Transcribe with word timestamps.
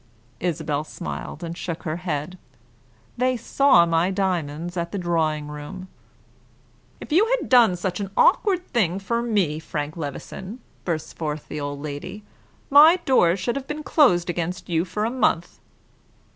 Isabel 0.39 0.83
smiled 0.83 1.43
and 1.43 1.55
shook 1.55 1.83
her 1.83 1.97
head. 1.97 2.39
"They 3.17 3.37
saw 3.37 3.85
my 3.85 4.09
diamonds 4.09 4.75
at 4.75 4.91
the 4.91 4.97
drawing 4.97 5.47
room." 5.47 5.89
"If 6.99 7.11
you 7.11 7.27
had 7.39 7.49
done 7.49 7.75
such 7.75 7.99
an 7.99 8.09
awkward 8.17 8.65
thing 8.69 8.97
for 8.97 9.21
me, 9.21 9.59
Frank 9.59 9.95
Levison," 9.95 10.57
burst 10.85 11.19
forth 11.19 11.49
the 11.49 11.61
old 11.61 11.83
lady, 11.83 12.23
"my 12.71 12.95
doors 13.05 13.39
should 13.39 13.55
have 13.55 13.67
been 13.67 13.83
closed 13.83 14.27
against 14.27 14.67
you 14.69 14.85
for 14.85 15.05
a 15.05 15.11
month. 15.11 15.59